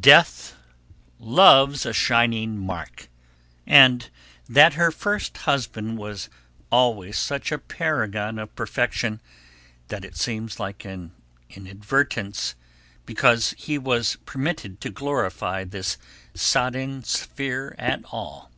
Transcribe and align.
"Death 0.00 0.56
loves 1.20 1.86
a 1.86 1.92
shining 1.92 2.58
mark," 2.58 3.08
and 3.64 4.10
that 4.48 4.74
first 4.92 5.36
husband 5.36 5.98
was 5.98 6.28
always 6.68 7.16
such 7.16 7.52
a 7.52 7.58
paragon 7.58 8.40
of 8.40 8.52
perfection 8.56 9.20
that 9.86 10.04
it 10.04 10.16
seems 10.16 10.58
like 10.58 10.84
an 10.84 11.12
inadvertence 11.48 12.56
because 13.06 13.52
he 13.56 13.78
was 13.78 14.16
permitted 14.26 14.80
to 14.80 14.90
glorify 14.90 15.62
this 15.62 15.96
sodden 16.34 17.04
sphere 17.04 17.76
at 17.78 18.00
all. 18.10 18.50